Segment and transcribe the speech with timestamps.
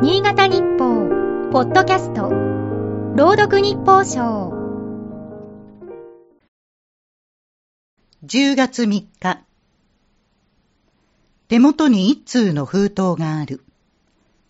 [0.00, 1.08] 新潟日報、
[1.50, 2.30] ポッドキャスト、
[3.16, 4.52] 朗読日報賞。
[8.24, 9.44] 10月3日。
[11.48, 13.64] 手元に一通の封筒がある。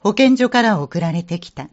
[0.00, 1.68] 保健所から送られてきた。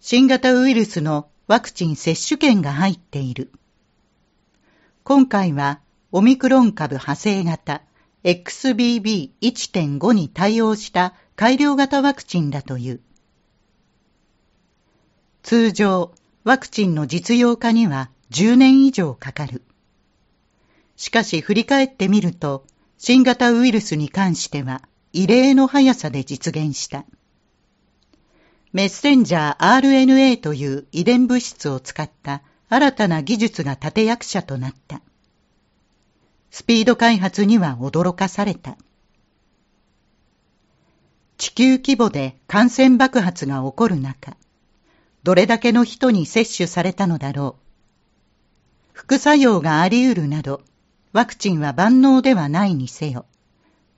[0.00, 3.52] 新型ウイルスのワクチン接種券が入っている。
[5.04, 5.78] 今回は
[6.10, 7.82] オミクロン株派生型
[8.24, 13.00] XBB1.5 に対応した改良型ワクチンだという。
[15.42, 19.62] 通常、ワクチンの実用化には10年以上かかる。
[20.96, 22.64] しかし振り返ってみると、
[22.98, 24.82] 新型ウイルスに関しては
[25.12, 27.04] 異例の速さで実現した。
[28.72, 35.02] メッセンジャー RNA という遺伝物質を使った新たな技術が立役者となった。
[36.52, 38.76] スピード開発には驚かされた。
[41.38, 44.36] 地球規模で感染爆発が起こる中、
[45.22, 47.62] どれだけの人に接種されたのだろう。
[48.92, 50.60] 副作用があり得るなど、
[51.14, 53.24] ワクチンは万能ではないにせよ、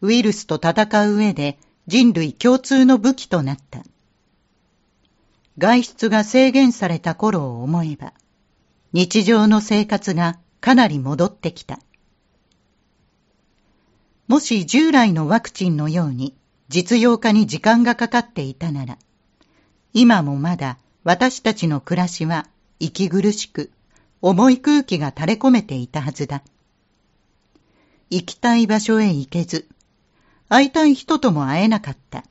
[0.01, 1.59] ウイルスと戦う上で
[1.89, 3.83] 人類共通の武器となった。
[5.59, 8.13] 外出が制限された頃を思えば、
[8.93, 11.81] 日常の生活がかなり戻ってきた。
[14.27, 16.35] もし従来のワクチンのように
[16.69, 18.99] 実用化に時間がかかっていたなら、
[19.93, 22.47] 今もまだ私たちの暮らしは
[22.81, 23.71] 息苦しく、
[24.23, 26.43] 重い空気が垂れ込めていたはずだ。
[28.09, 29.69] 行きたい場所へ行けず、
[30.49, 32.25] 会いたい人とも会えなかった。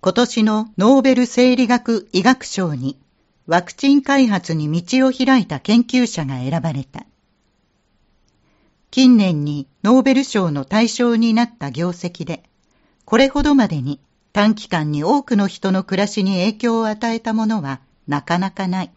[0.00, 2.98] 今年のノーベル生理学医学賞に
[3.46, 7.06] ワクチン開発に道を開いた研究者が選ばれた。
[8.98, 12.42] 近年にノーベル賞の対象になった業績で、
[13.04, 14.00] これほどまでに
[14.32, 18.90] 短期間に多くの人の暮らしに影響を与えたものはなかなかない。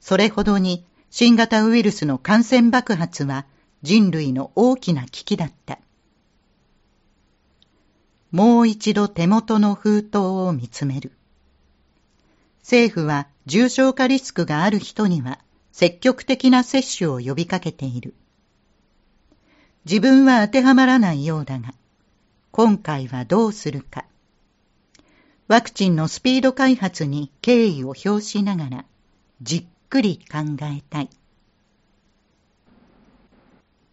[0.00, 3.46] それほどに新型ウイルスの感染爆発は
[3.84, 5.78] 人類の大きな危機だった。
[8.32, 11.12] もう一度手元の封筒を見つめる。
[12.62, 15.38] 政府は重症化リスクがある人には
[15.70, 18.14] 積極的な接種を呼びかけている。
[19.88, 21.72] 自分は当てはまらないようだが、
[22.50, 24.04] 今回はどうするか。
[25.46, 28.84] ワクチンのスピード開発に敬意を表しながら、
[29.40, 31.08] じっくり考えたい。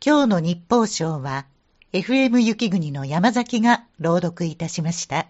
[0.05, 1.45] 今日の日報賞は、
[1.93, 5.27] FM 雪国の山崎が朗読いたしました。